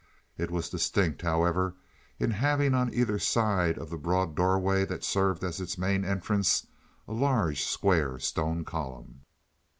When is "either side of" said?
2.91-3.91